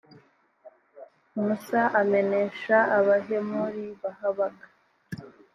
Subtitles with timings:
[1.41, 4.65] musa amenesha abahemori bahabaga.